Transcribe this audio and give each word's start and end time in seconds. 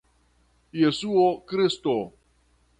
Jesuo 0.79 1.41
Kristo! 1.47 1.95